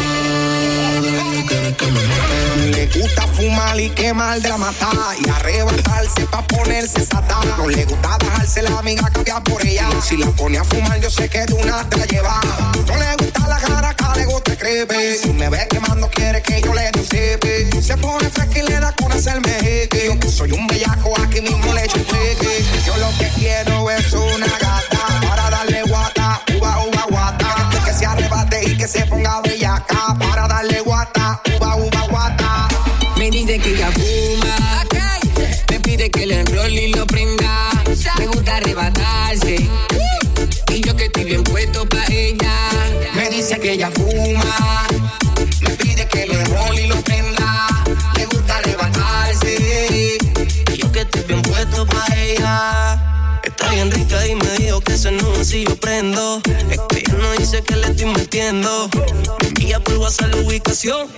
De 1.00 1.10
bella 1.10 1.46
que 1.46 1.76
que 1.76 1.86
me 1.86 2.02
mata. 2.06 2.56
Le 2.76 2.86
gusta 2.86 3.26
fumar 3.28 3.80
y 3.80 3.90
quemar 3.90 4.40
de 4.40 4.48
la 4.48 4.58
mata. 4.58 4.90
Y 5.24 5.28
arrebatarse 5.28 6.26
pa' 6.30 6.46
ponerse 6.46 7.04
sata. 7.04 7.40
No 7.56 7.68
le 7.68 7.84
gusta 7.84 8.18
dejarse 8.18 8.62
la 8.62 8.78
amiga 8.78 9.08
cambiar 9.10 9.42
por 9.42 9.64
ella. 9.66 9.88
Si 10.02 10.16
la 10.16 10.30
pone 10.30 10.58
a 10.58 10.64
fumar, 10.64 11.00
yo 11.00 11.10
sé 11.10 11.28
que 11.28 11.46
de 11.46 11.54
una 11.54 11.88
te 11.88 11.96
la 11.98 12.06
lleva. 12.06 12.40
No 12.86 12.96
le 12.96 13.16
gusta 13.16 13.48
la 13.48 13.58
cara 13.58 13.93
le 14.16 14.24
gusta 14.26 14.52
el. 14.52 15.18
Si 15.18 15.32
me 15.32 15.48
ve 15.48 15.66
quemando, 15.68 16.08
quiere 16.10 16.42
que 16.42 16.60
yo 16.60 16.72
le 16.74 16.90
dé 16.90 17.70
un. 17.72 17.82
Se 17.82 17.96
pone 17.96 18.28
fresca 18.30 18.58
y 18.58 18.62
le 18.62 18.80
da 18.80 18.92
con 18.92 19.12
hacerme 19.12 19.50
jeque. 19.60 20.18
Yo 20.20 20.30
soy 20.30 20.52
un 20.52 20.66
bellaco, 20.66 21.14
aquí 21.20 21.40
mismo 21.40 21.72
le 21.72 21.84
echo 21.84 22.02
peque. 22.04 22.64
Yo 22.86 22.96
lo 22.96 23.10
que 23.18 23.28
quiero 23.38 23.90
es 23.90 24.12
una 24.12 24.46
gata 24.46 25.20
para 25.28 25.50
darle 25.50 25.82
guata, 25.82 26.40
uva, 26.56 26.84
uva, 26.86 27.06
guata. 27.10 27.70
Que 27.84 27.92
se 27.92 28.06
arrebate 28.06 28.70
y 28.70 28.76
que 28.76 28.88
se 28.88 29.06
ponga 29.06 29.40
bellaca 29.42 30.16
para 30.18 30.48
darle 30.48 30.80
guata, 30.80 31.40
uva, 31.56 31.76
uva, 31.76 32.06
guata. 32.08 32.68
Me 33.16 33.30
dice 33.30 33.58
que 33.58 33.76
ya 33.76 33.90
fuma, 33.92 34.84
me 35.70 35.80
pide 35.80 36.10
que 36.10 36.26
le 36.26 36.40
enrolle 36.40 36.88
y 36.88 36.92
lo 36.92 37.06
que 43.64 43.72
ella 43.72 43.90
fuma. 43.92 44.86
Me 45.62 45.70
pide 45.76 46.06
que 46.06 46.26
le 46.26 46.44
rol 46.44 46.78
y 46.78 46.86
lo 46.86 47.00
prenda. 47.00 47.66
Le 48.14 48.26
gusta 48.26 48.60
levantarse. 48.60 50.18
Y 50.70 50.76
yo 50.76 50.92
que 50.92 51.00
estoy 51.00 51.22
bien 51.22 51.40
puesto 51.40 51.86
pa' 51.86 52.06
ella. 52.14 53.40
Está 53.42 53.70
bien 53.70 53.90
rica 53.90 54.26
y 54.26 54.34
me 54.34 54.50
dijo 54.58 54.82
que 54.82 54.98
se 54.98 55.10
no 55.12 55.42
si 55.42 55.64
yo 55.64 55.76
prendo. 55.76 56.42
Es 56.68 56.78
que 56.90 57.10
no 57.12 57.32
dice 57.38 57.62
que 57.62 57.76
le 57.76 57.86
estoy 57.86 58.04
metiendo. 58.04 58.90
Me 59.40 59.48
envía 59.48 59.80
por 59.80 59.96
WhatsApp 59.96 60.34
la 60.34 60.42
ubicación. 60.42 61.08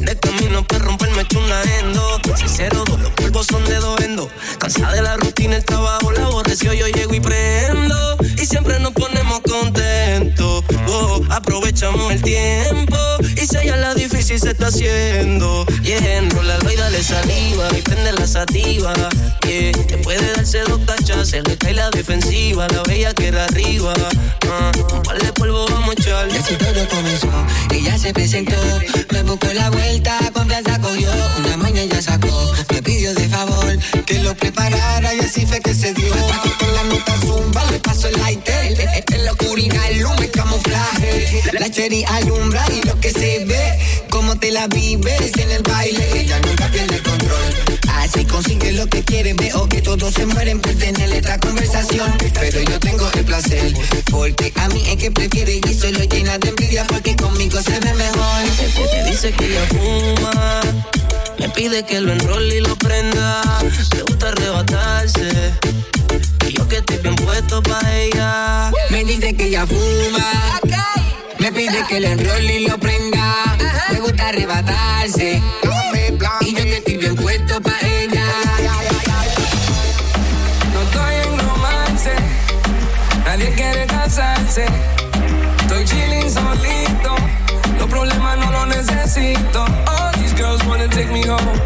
De 0.00 0.18
camino 0.18 0.66
para 0.66 0.84
romperme 0.84 1.22
hecho 1.22 1.38
una 1.38 1.62
endo. 1.80 2.20
Sincero, 2.36 2.84
los 3.00 3.10
polvos 3.12 3.46
son 3.46 3.64
de 3.64 3.76
doendo. 3.76 4.28
Cansada 4.58 4.92
de 4.92 5.00
la 5.00 5.16
rutina, 5.16 5.56
el 5.56 5.64
trabajo, 5.64 6.12
la 6.12 6.26
aborreció. 6.26 6.74
Yo 6.74 6.88
llego 6.88 7.14
y 7.14 7.20
prendo. 7.20 8.18
Y 8.46 8.48
siempre 8.48 8.78
nos 8.78 8.92
ponemos 8.92 9.40
contentos. 9.40 10.62
Oh, 10.86 11.20
aprovechamos 11.30 12.12
el 12.12 12.22
tiempo. 12.22 12.96
Y 13.36 13.44
si 13.44 13.56
ella 13.56 13.76
la 13.76 13.92
difícil 13.92 14.38
se 14.38 14.50
está 14.50 14.68
haciendo. 14.68 15.66
Yeah, 15.82 16.18
enrola 16.18 16.56
y 16.72 16.76
dale 16.76 17.02
saliva. 17.02 17.68
Y 17.76 17.82
prende 17.82 18.12
la 18.12 18.24
sativa. 18.24 18.92
Yeah, 19.48 19.72
te 19.72 19.98
puede 19.98 20.32
darse 20.34 20.60
dos 20.60 20.86
tachas. 20.86 21.30
Se 21.30 21.42
le 21.42 21.56
cae 21.58 21.74
la 21.74 21.90
defensiva. 21.90 22.68
La 22.68 22.84
bella 22.84 23.12
que 23.14 23.26
era 23.26 23.46
arriba. 23.46 23.92
Ah, 24.48 24.70
un 24.94 25.02
par 25.02 25.18
de 25.20 25.32
polvo 25.32 25.66
vamos 25.66 25.90
a 25.90 25.92
echar. 25.94 26.28
Y 26.30 26.36
así 26.36 26.54
todo 26.54 26.88
comenzó. 26.88 27.28
Ella 27.72 27.98
se 27.98 28.12
presentó. 28.12 28.54
Me 29.10 29.24
buscó 29.24 29.52
la 29.54 29.70
vuelta. 29.70 30.20
Confianza 30.32 30.80
cogió. 30.80 31.10
Una 31.38 31.56
mañana 31.56 31.94
ya 31.94 32.00
sacó. 32.00 32.52
Me 32.70 32.80
pidió 32.80 33.12
de 33.12 33.28
favor 33.28 33.76
que 34.06 34.20
lo 34.20 34.36
preparara. 34.36 35.12
Y 35.14 35.18
así 35.18 35.44
fue 35.46 35.60
que 35.60 35.74
se 35.74 35.92
dio. 35.94 36.14
Con 36.60 36.74
la 36.74 36.84
nota 36.84 37.12
zumba. 37.22 37.64
Le 37.72 37.80
paso 37.80 38.06
el 38.06 38.35
lighter. 38.36 39.04
En 39.14 39.24
la 39.24 39.32
oscuridad 39.32 39.82
el 39.90 40.30
camuflaje. 40.30 41.42
La 41.58 41.70
cherry 41.70 42.04
alumbra 42.04 42.64
y 42.72 42.86
lo 42.86 42.98
que 43.00 43.10
se 43.10 43.44
ve. 43.44 43.78
Como 44.10 44.38
te 44.38 44.50
la 44.50 44.66
vives 44.68 45.32
en 45.38 45.50
el 45.50 45.62
baile. 45.62 46.20
Ella 46.20 46.38
nunca 46.40 46.68
pierde 46.68 47.00
control. 47.02 47.78
Así 47.94 48.24
consigue 48.24 48.72
lo 48.72 48.86
que 48.86 49.02
quiere. 49.02 49.34
Veo 49.34 49.68
que 49.68 49.80
todos 49.82 50.14
se 50.14 50.26
mueren 50.26 50.60
por 50.60 50.74
tener 50.74 51.12
esta 51.12 51.38
conversación. 51.38 52.12
Pero 52.18 52.60
yo 52.62 52.78
tengo 52.80 53.10
el 53.12 53.24
placer. 53.24 53.74
Porque 54.10 54.52
a 54.56 54.68
mí 54.68 54.82
es 54.86 54.96
que 54.96 55.10
prefiere 55.10 55.60
y 55.66 55.74
solo 55.74 56.02
llena 56.04 56.38
de 56.38 56.48
envidia. 56.48 56.84
Porque 56.86 57.16
conmigo 57.16 57.60
se 57.62 57.78
ve 57.80 57.94
mejor. 57.94 58.42
Me 58.92 59.10
dice 59.10 59.32
que 59.32 59.44
ella 59.46 59.66
fuma. 59.68 60.60
Me 61.38 61.48
pide 61.50 61.84
que 61.84 62.00
lo 62.00 62.12
enrole 62.12 62.56
y 62.56 62.60
lo 62.60 62.76
prenda. 62.76 63.42
Le 63.94 64.02
gusta 64.02 64.28
arrebatarse. 64.28 65.52
Y 66.46 66.52
yo 66.52 66.68
que 66.68 66.76
estoy 66.76 66.98
bien 66.98 67.16
puesto 67.16 67.62
pa' 67.62 67.80
ella. 67.92 68.70
Me 68.90 69.04
dice 69.04 69.34
que 69.34 69.46
ella 69.46 69.66
fuma. 69.66 70.60
Me 71.38 71.52
pide 71.52 71.84
que 71.88 72.00
le 72.00 72.12
enrole 72.12 72.60
y 72.60 72.68
lo 72.68 72.78
prenda. 72.78 73.56
Me 73.92 74.00
gusta 74.00 74.28
arrebatarse. 74.28 75.42
Y 76.42 76.54
yo 76.54 76.62
que 76.62 76.76
estoy 76.76 76.96
bien 76.98 77.16
puesto 77.16 77.60
pa' 77.60 77.78
ella. 77.82 78.24
No 80.72 80.82
estoy 80.82 81.14
en 81.24 81.38
romance, 81.38 82.12
nadie 83.24 83.52
quiere 83.54 83.86
casarse. 83.86 84.66
Estoy 85.62 85.84
chilling 85.84 86.30
solito, 86.30 87.16
los 87.78 87.88
problemas 87.88 88.38
no 88.38 88.50
los 88.52 88.68
necesito. 88.68 89.64
All 89.64 90.12
these 90.14 90.34
girls 90.34 90.64
wanna 90.64 90.88
take 90.88 91.10
me 91.10 91.28
home, 91.28 91.60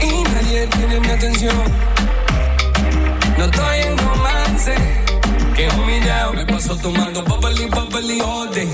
y 0.00 0.22
nadie 0.22 0.66
tiene 0.68 1.00
mi 1.00 1.08
atención. 1.08 1.56
No 3.36 3.44
estoy 3.44 3.78
en 3.82 3.87
tomando 6.82 7.22
bubbly, 7.24 7.66
bubbly 7.66 8.20
all 8.20 8.46
day. 8.50 8.68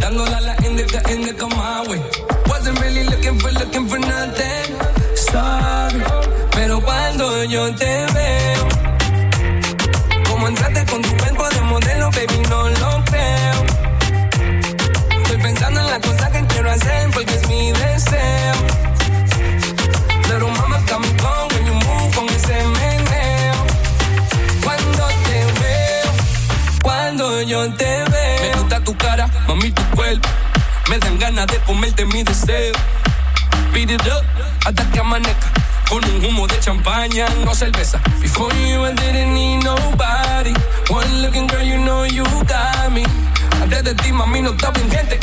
Dándole 0.00 0.34
a 0.34 0.40
la 0.40 0.54
indica, 0.66 1.00
indica 1.10 1.46
my 1.46 1.86
way. 1.88 2.00
Wasn't 2.46 2.78
really 2.80 3.04
looking 3.04 3.38
for, 3.38 3.52
looking 3.52 3.86
for 3.88 3.98
nothing. 3.98 4.70
Sorry, 5.16 6.02
pero 6.52 6.80
cuando 6.80 7.44
yo 7.44 7.74
te 7.74 8.06
veo, 8.14 8.68
como 10.28 10.48
entraste 10.48 10.84
con 10.86 11.02
tu 11.02 11.16
cuerpo 11.16 11.48
de 11.48 11.60
modelo, 11.62 12.10
baby, 12.10 12.38
no 12.48 12.68
lo 12.68 13.04
creo. 13.04 13.58
Estoy 15.22 15.38
pensando 15.42 15.80
en 15.80 15.86
la 15.86 16.00
cosa 16.00 16.30
que 16.30 16.46
quiero 16.46 16.70
hacer 16.70 17.10
porque 17.12 17.34
es 17.34 17.48
mi 17.48 17.72
deseo. 17.72 18.59
Yo 27.42 27.68
te 27.74 27.84
veo. 27.84 28.40
Me 28.42 28.58
gusta 28.58 28.80
tu 28.84 28.96
cara, 28.96 29.28
mami, 29.46 29.70
tu 29.70 29.82
cuerpo. 29.96 30.28
Me 30.88 30.98
dan 30.98 31.18
ganas 31.18 31.46
de 31.46 31.58
comerte 31.58 32.04
mi 32.06 32.22
deseo. 32.22 32.74
Beat 33.72 33.90
it 33.90 34.02
up, 34.06 34.24
hasta 34.66 34.90
que 34.90 35.00
amanezca. 35.00 35.52
Con 35.88 36.04
un 36.04 36.24
humo 36.24 36.46
de 36.46 36.58
champaña, 36.60 37.26
no 37.44 37.54
cerveza. 37.54 38.00
Before 38.20 38.54
you, 38.54 38.84
I 38.84 38.92
didn't 38.94 39.34
need 39.34 39.64
nobody. 39.64 40.54
One 40.88 41.22
looking 41.22 41.46
girl, 41.48 41.62
you 41.62 41.78
know 41.78 42.04
you 42.04 42.24
got 42.44 42.92
me. 42.92 43.04
Antes 43.60 43.84
de 43.84 43.94
ti, 43.94 44.12
mami, 44.12 44.42
no 44.42 44.50
estaba 44.50 44.78
en 44.78 44.90
gente. 44.90 45.18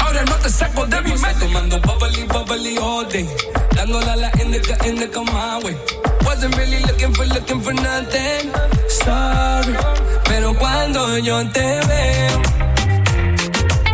Ahora 0.00 0.24
no 0.24 0.34
te 0.36 0.50
saco 0.50 0.86
de 0.86 1.00
mi 1.02 1.12
mente. 1.12 1.40
Tomando 1.40 1.78
bubbly, 1.80 2.24
bubbly 2.24 2.78
all 2.78 3.04
day. 3.08 3.28
Dándole 3.76 4.10
a 4.10 4.16
la 4.16 4.30
indica, 4.40 4.76
indica 4.86 5.20
my 5.22 5.60
way. 5.64 5.76
Wasn't 6.24 6.56
really 6.56 6.80
looking 6.80 7.12
for, 7.14 7.26
looking 7.26 7.60
for 7.60 7.72
nothing. 7.72 8.50
Sorry. 8.88 10.09
Pero 10.40 10.54
cuando 10.54 11.18
yo 11.18 11.46
te 11.50 11.60
veo, 11.60 12.42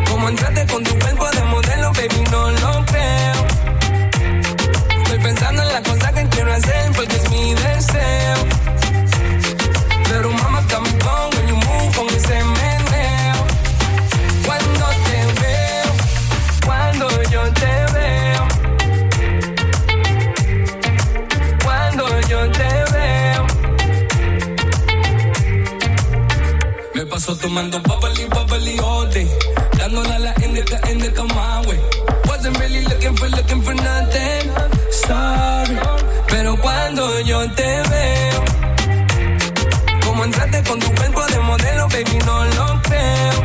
como 0.09 0.29
entraste 0.29 0.65
con 0.67 0.85
tu 0.85 0.97
cuerpo 0.97 1.29
de 1.29 1.43
modelo, 1.43 1.93
baby, 1.93 2.23
no 2.31 2.51
lo 2.53 2.85
creo. 2.85 3.47
Estoy 5.03 5.19
pensando 5.19 5.63
en 5.63 5.73
la 5.73 5.83
cosa 5.83 6.13
que 6.13 6.25
quiero 6.29 6.53
hacer 6.53 6.93
porque 6.95 7.17
es 7.17 7.31
mi 7.31 7.53
deseo. 7.53 8.46
Paso 27.17 27.35
tomando 27.35 27.81
bubbly, 27.81 28.27
bubbly 28.29 28.79
all 28.79 29.07
day. 29.07 29.27
Dándole 29.79 30.15
a 30.17 30.19
la 30.19 30.35
indica, 30.45 30.79
indica 30.91 31.23
my 31.25 31.67
way. 31.67 31.81
Wasn't 32.29 32.59
really 32.59 32.83
looking 32.85 33.17
for, 33.17 33.29
looking 33.31 33.63
for 33.63 33.75
nothing. 33.75 34.45
Sorry. 34.91 35.79
Pero 36.29 36.57
cuando 36.61 37.21
yo 37.21 37.39
te 37.53 37.71
veo, 37.93 38.45
como 40.05 40.25
entraste 40.25 40.63
con 40.65 40.79
tu 40.79 40.95
cuerpo 40.95 41.23
de 41.33 41.39
modelo, 41.41 41.89
baby, 41.89 42.19
no 42.27 42.45
lo 42.57 42.83
creo. 42.83 43.37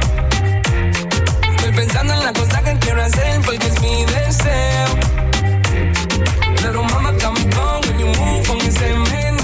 Estoy 1.56 1.72
pensando 1.74 2.14
en 2.14 2.24
la 2.26 2.34
cosa 2.34 2.62
que 2.64 2.74
quiero 2.80 3.02
hacer 3.04 3.42
porque 3.46 3.68
es 3.68 3.82
mi 3.82 4.04
deseo. 4.04 4.88
Pero 6.62 6.84
mama, 6.84 7.14
come 7.22 7.42
on 7.56 7.82
when 7.88 8.00
you 8.00 8.08
move 8.20 8.68
ese 8.68 8.94
meneo. 9.12 9.41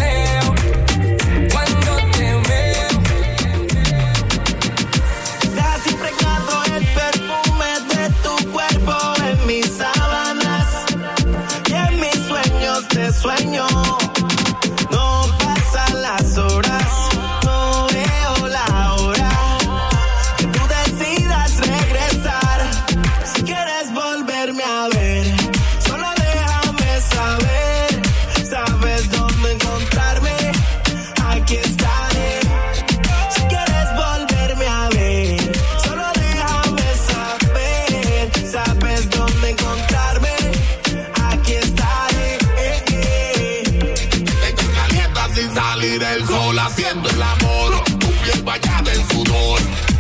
on. 49.38 49.97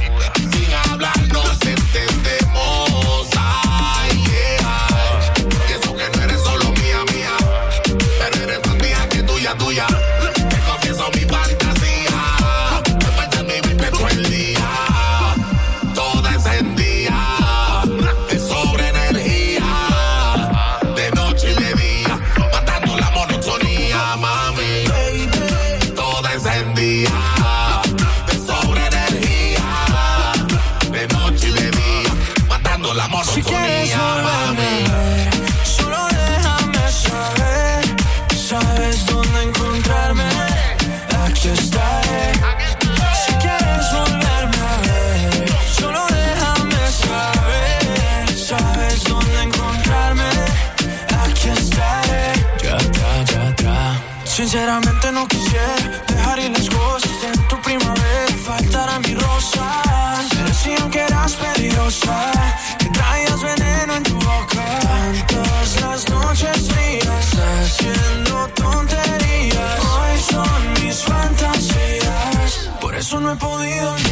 me 73.28 73.34
he 73.34 73.40
podido. 73.40 74.07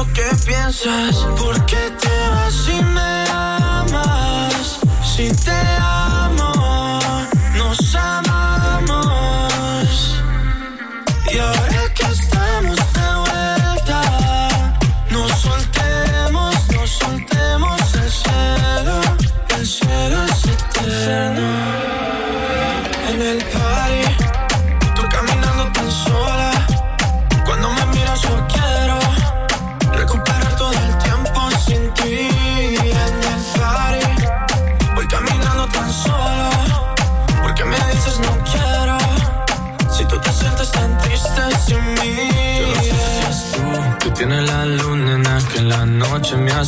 lo 0.00 0.12
que 0.14 0.24
piensas. 0.46 1.16
¿Por 1.36 1.66
qué 1.66 1.90
te 2.00 2.28
vas 2.30 2.54
si 2.54 2.82
me 2.82 3.24
amas? 3.30 4.80
Si 5.02 5.28
te 5.44 5.50
amas. 5.50 5.99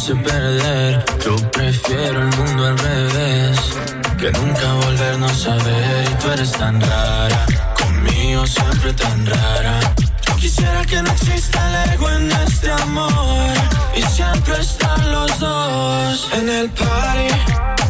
hace 0.02 0.16
perder. 0.16 1.04
Yo 1.24 1.36
prefiero 1.52 2.22
el 2.22 2.36
mundo 2.36 2.66
al 2.66 2.76
revés, 2.76 3.58
que 4.18 4.32
nunca 4.32 4.72
volvernos 4.84 5.46
a 5.46 5.54
ver. 5.54 6.10
Y 6.10 6.14
tú 6.20 6.30
eres 6.32 6.52
tan 6.52 6.80
rara, 6.80 7.46
conmigo 7.80 8.44
siempre 8.44 8.92
tan 8.94 9.26
rara. 9.26 9.78
Yo 10.26 10.36
quisiera 10.36 10.84
que 10.86 11.02
no 11.02 11.10
exista 11.12 11.58
el 11.68 11.90
ego 11.92 12.10
en 12.10 12.32
este 12.32 12.72
amor. 12.72 13.54
Y 13.94 14.02
siempre 14.02 14.54
están 14.60 15.12
los 15.12 15.38
dos 15.38 16.28
en 16.32 16.48
el 16.48 16.68
party. 16.70 17.81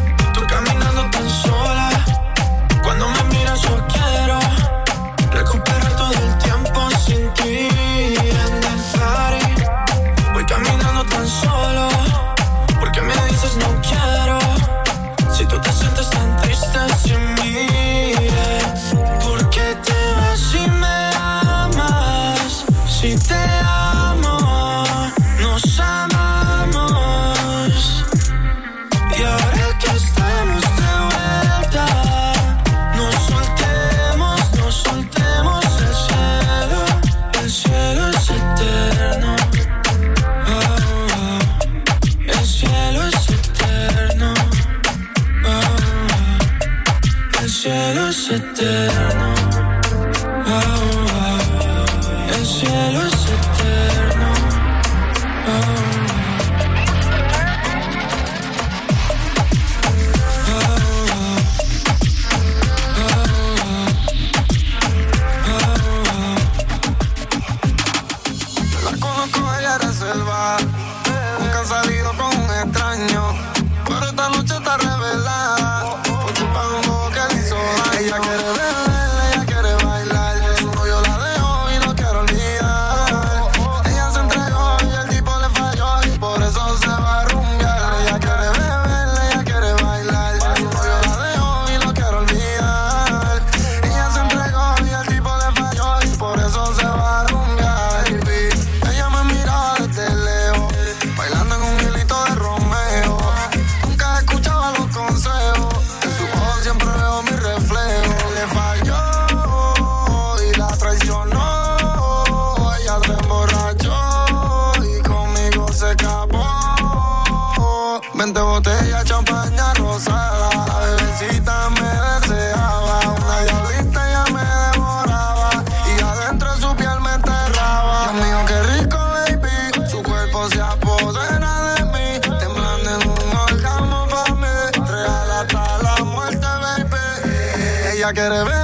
Quiere 138.13 138.29
beber, 138.29 138.62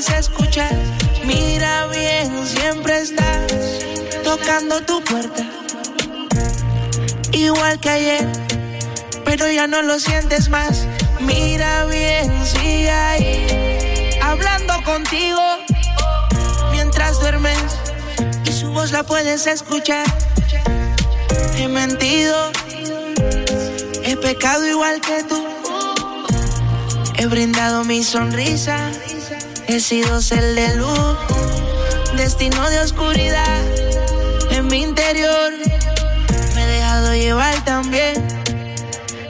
puedes 0.00 0.18
escuchar. 0.18 0.74
Mira 1.26 1.86
bien, 1.88 2.46
siempre 2.46 3.02
estás 3.02 3.52
tocando 4.24 4.80
tu 4.82 5.02
puerta. 5.04 5.44
Igual 7.32 7.78
que 7.80 7.90
ayer, 7.90 8.26
pero 9.24 9.50
ya 9.50 9.66
no 9.66 9.82
lo 9.82 9.98
sientes 9.98 10.48
más. 10.48 10.86
Mira 11.20 11.84
bien 11.86 12.32
si 12.46 12.86
hay 12.86 14.18
hablando 14.22 14.82
contigo 14.84 15.42
mientras 16.72 17.20
duermes 17.20 17.58
y 18.46 18.52
su 18.52 18.72
voz 18.72 18.92
la 18.92 19.02
puedes 19.02 19.46
escuchar. 19.46 20.06
He 21.56 21.68
mentido, 21.68 22.50
he 24.02 24.16
pecado 24.16 24.66
igual 24.66 25.00
que 25.02 25.24
tú. 25.24 25.46
He 27.18 27.26
brindado 27.26 27.84
mi 27.84 28.02
sonrisa, 28.02 28.90
he 29.72 29.80
sido 29.80 30.20
cel 30.20 30.56
de 30.56 30.74
luz, 30.76 31.16
destino 32.16 32.68
de 32.70 32.80
oscuridad 32.80 33.62
en 34.50 34.66
mi 34.66 34.82
interior. 34.82 35.52
Me 36.54 36.62
he 36.62 36.66
dejado 36.66 37.14
llevar 37.14 37.64
también 37.64 38.14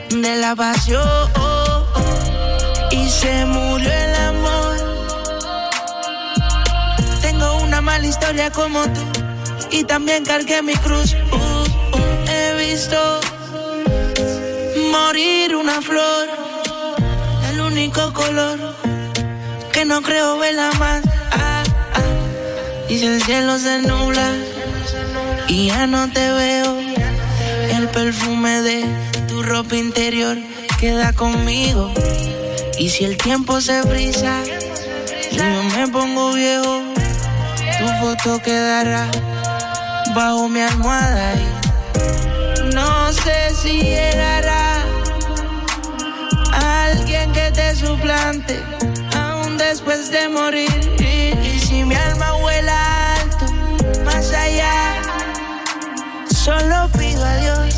de 0.09 0.35
la 0.37 0.55
pasión 0.55 1.29
y 2.91 3.07
se 3.09 3.45
murió 3.45 3.91
el 3.91 4.15
amor. 4.15 4.77
Tengo 7.21 7.61
una 7.61 7.81
mala 7.81 8.07
historia 8.07 8.49
como 8.49 8.83
tú 8.83 9.01
y 9.69 9.83
también 9.83 10.25
cargué 10.25 10.63
mi 10.63 10.73
cruz. 10.73 11.13
Uh, 11.13 11.35
uh, 11.35 12.29
he 12.29 12.55
visto 12.67 13.19
morir 14.91 15.55
una 15.55 15.81
flor, 15.81 16.27
el 17.51 17.61
único 17.61 18.11
color 18.13 18.70
que 19.81 19.85
no 19.85 20.03
creo 20.03 20.37
verla 20.37 20.69
más. 20.77 21.01
Ah, 21.31 21.63
ah. 21.95 22.87
Y 22.87 22.99
si 22.99 23.05
el 23.07 23.23
cielo 23.23 23.57
se 23.57 23.81
nubla 23.81 24.31
y 25.47 25.69
ya 25.69 25.87
no 25.87 26.07
te 26.11 26.31
veo, 26.31 26.77
el 27.77 27.87
perfume 27.87 28.61
de 28.61 28.85
tu 29.27 29.41
ropa 29.41 29.75
interior 29.75 30.37
queda 30.79 31.13
conmigo. 31.13 31.91
Y 32.77 32.89
si 32.89 33.05
el 33.05 33.17
tiempo 33.17 33.59
se 33.59 33.81
brisa 33.81 34.43
y 35.31 35.35
yo 35.35 35.63
me 35.75 35.87
pongo 35.87 36.33
viejo, 36.33 36.83
tu 37.79 37.87
foto 38.01 38.39
quedará 38.43 39.09
bajo 40.13 40.47
mi 40.47 40.61
almohada 40.61 41.33
y 41.33 42.75
no 42.75 43.11
sé 43.13 43.55
si 43.59 43.81
llegará 43.81 44.75
alguien 46.51 47.31
que 47.31 47.49
te 47.49 47.75
suplante 47.75 48.59
de 50.11 50.27
morir. 50.27 50.69
Y, 50.99 51.59
si 51.59 51.83
mi 51.85 51.95
alma 51.95 52.33
vuela 52.33 53.15
alto, 53.15 53.45
más 54.03 54.31
allá, 54.33 55.01
solo 56.29 56.89
pido 56.97 57.23
a 57.23 57.35
Dios 57.37 57.75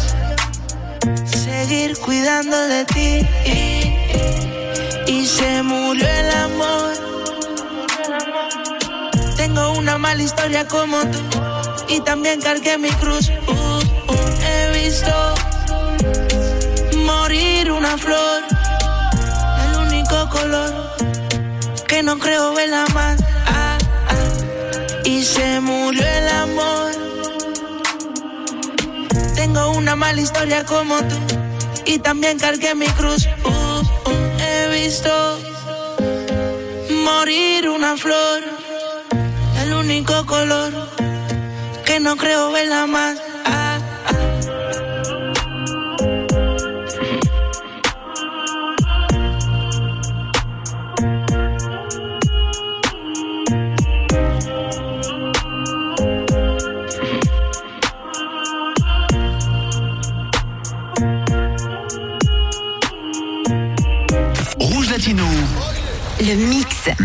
seguir 1.26 1.98
cuidando 2.00 2.58
de 2.68 2.86
ti. 2.86 3.28
Y 5.06 5.26
se 5.28 5.62
murió 5.62 6.08
el 6.08 6.32
amor. 6.32 6.94
Tengo 9.38 9.74
una 9.74 9.98
mala 9.98 10.24
historia 10.24 10.68
como 10.68 11.02
tú 11.02 11.20
y 11.88 12.02
también 12.02 12.42
cargué 12.42 12.78
mi 12.78 12.90
cruz. 12.92 13.30
Uh, 13.48 13.54
uh, 13.54 14.24
he 14.42 14.84
visto 14.84 15.34
morir 17.06 17.72
una 17.72 17.96
flor, 17.98 18.42
el 19.66 19.78
único 19.88 20.30
color 20.30 20.83
no 22.04 22.20
creo 22.20 22.54
verla 22.54 22.86
más. 22.94 23.18
Ah, 23.48 23.78
ah, 24.10 24.88
y 25.06 25.24
se 25.24 25.60
murió 25.62 26.06
el 26.06 26.28
amor. 26.28 26.92
Tengo 29.36 29.72
una 29.72 29.96
mala 29.96 30.22
historia 30.22 30.66
como 30.66 30.98
tú 30.98 31.16
y 31.86 32.00
también 32.00 32.38
cargué 32.38 32.76
mi 32.76 32.88
cruz. 32.88 33.28
Uh, 33.46 33.50
uh, 33.50 34.42
he 34.42 34.84
visto 34.84 35.40
morir 37.06 37.70
una 37.70 37.96
flor, 37.96 38.44
el 39.62 39.74
único 39.74 40.26
color 40.26 40.72
que 41.86 42.00
no 42.00 42.18
creo 42.18 42.52
verla 42.52 42.86
más. 42.86 43.33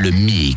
Le 0.00 0.12
mix. 0.12 0.56